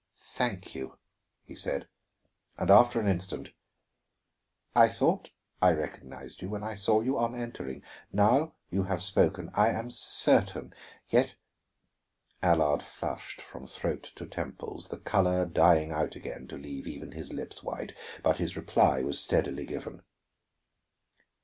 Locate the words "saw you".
6.73-7.19